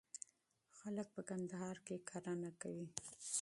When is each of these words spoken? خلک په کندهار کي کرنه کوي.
خلک 0.79 1.07
په 1.15 1.21
کندهار 1.29 1.77
کي 1.85 1.95
کرنه 2.09 2.51
کوي. 2.61 2.87